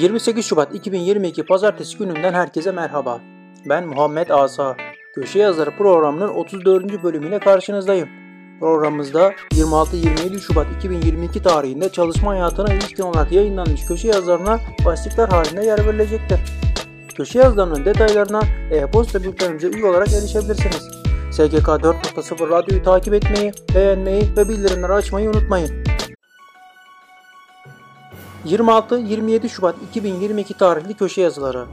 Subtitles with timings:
[0.00, 3.20] 28 Şubat 2022 Pazartesi gününden herkese merhaba.
[3.68, 4.76] Ben Muhammed Asa.
[5.14, 7.02] Köşe Yazarı programının 34.
[7.02, 8.08] bölümüyle karşınızdayım.
[8.60, 15.86] Programımızda 26-27 Şubat 2022 tarihinde çalışma hayatına ilişkin olarak yayınlanmış köşe yazılarına başlıklar halinde yer
[15.86, 16.40] verilecektir.
[17.16, 20.88] Köşe yazılarının detaylarına e-posta bültenimize üye olarak erişebilirsiniz.
[21.32, 25.79] SGK 4.0 radyoyu takip etmeyi, beğenmeyi ve bildirimleri açmayı unutmayın.
[28.46, 31.66] 26-27 Şubat 2022 tarihli köşe yazıları.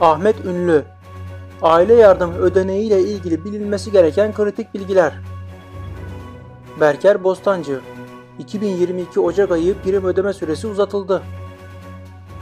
[0.00, 0.84] Ahmet Ünlü
[1.62, 5.12] Aile yardımı ödeneği ile ilgili bilinmesi gereken kritik bilgiler.
[6.80, 7.80] Berker Bostancı
[8.38, 11.22] 2022 Ocak ayı prim ödeme süresi uzatıldı.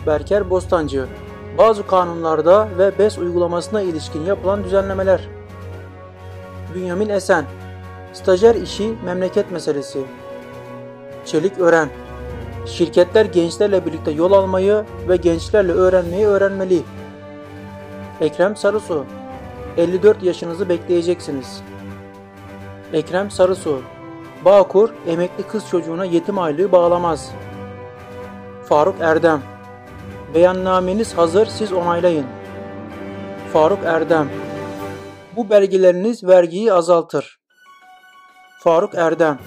[0.07, 1.07] Berker Bostancı
[1.59, 5.29] Bazı kanunlarda ve BES uygulamasına ilişkin yapılan düzenlemeler.
[6.75, 7.45] Bünyamin Esen
[8.13, 10.05] Stajyer işi memleket meselesi.
[11.27, 11.89] Çelik Ören
[12.69, 16.83] Şirketler gençlerle birlikte yol almayı ve gençlerle öğrenmeyi öğrenmeli.
[18.21, 19.05] Ekrem Sarısu
[19.77, 21.63] 54 yaşınızı bekleyeceksiniz.
[22.93, 23.83] Ekrem Sarısu
[24.45, 27.31] Bağkur emekli kız çocuğuna yetim aylığı bağlamaz.
[28.65, 29.43] Faruk Erdem
[30.35, 32.27] Beyannameniz hazır siz onaylayın.
[33.53, 34.29] Faruk Erdem
[35.37, 37.39] Bu belgeleriniz vergiyi azaltır.
[38.61, 39.39] Faruk Erdem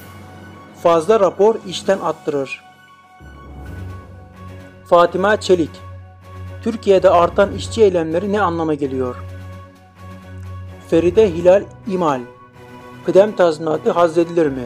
[0.84, 2.71] Fazla rapor işten attırır.
[4.92, 5.70] Fatima Çelik
[6.64, 9.16] Türkiye'de artan işçi eylemleri ne anlama geliyor?
[10.90, 12.22] Feride Hilal İmal
[13.06, 14.64] Kıdem tazminatı hazzedilir mi?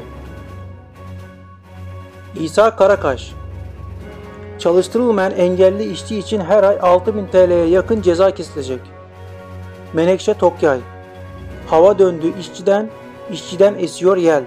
[2.40, 3.34] İsa Karakaş
[4.60, 8.82] Çalıştırılmayan engelli işçi için her ay 6000 TL'ye yakın ceza kesilecek.
[9.94, 10.80] Menekşe Tokyay
[11.68, 12.90] Hava döndü işçiden,
[13.32, 14.44] işçiden esiyor yel.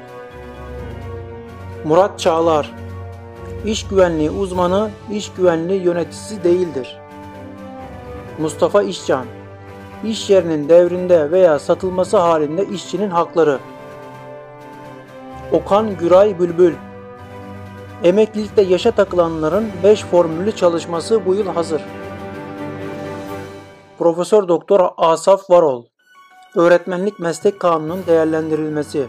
[1.84, 2.87] Murat Çağlar
[3.64, 6.96] İş güvenliği uzmanı, iş güvenliği yöneticisi değildir.
[8.38, 9.26] Mustafa İşcan
[10.04, 13.58] İş yerinin devrinde veya satılması halinde işçinin hakları.
[15.52, 16.74] Okan Güray Bülbül
[18.04, 21.82] Emeklilikte yaşa takılanların 5 formülü çalışması bu yıl hazır.
[23.98, 25.84] Profesör Doktor Asaf Varol
[26.54, 29.06] Öğretmenlik Meslek Kanunu'nun değerlendirilmesi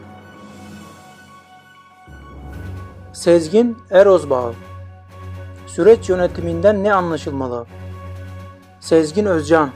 [3.20, 4.54] Sezgin Erozbağ.
[5.68, 7.66] Süreç yönetiminden ne anlaşılmalı?
[8.80, 9.70] Sezgin Özcan.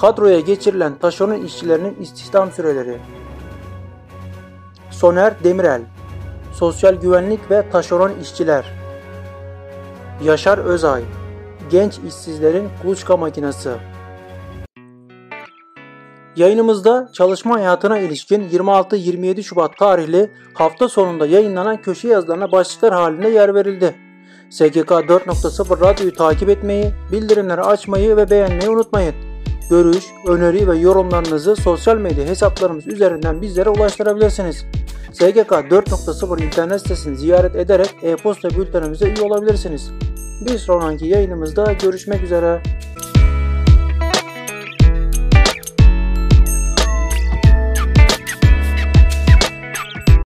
[0.00, 2.98] Kadroya geçirilen taşeron işçilerinin istihdam süreleri.
[4.90, 5.82] Soner Demirel.
[6.52, 8.64] Sosyal güvenlik ve taşeron işçiler.
[10.24, 11.02] Yaşar Özay.
[11.70, 13.70] Genç işsizlerin kuluçka makinesi
[16.40, 23.54] Yayınımızda çalışma hayatına ilişkin 26-27 Şubat tarihli hafta sonunda yayınlanan köşe yazılarına başlıklar halinde yer
[23.54, 23.94] verildi.
[24.50, 29.14] SGK 4.0 radyoyu takip etmeyi, bildirimleri açmayı ve beğenmeyi unutmayın.
[29.70, 34.64] Görüş, öneri ve yorumlarınızı sosyal medya hesaplarımız üzerinden bizlere ulaştırabilirsiniz.
[35.12, 39.90] SGK 4.0 internet sitesini ziyaret ederek e-posta bültenimize üye olabilirsiniz.
[40.46, 42.62] Bir sonraki yayınımızda görüşmek üzere.